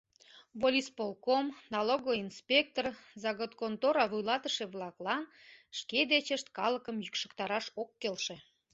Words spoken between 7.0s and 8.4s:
йӱкшыктараш ок келше.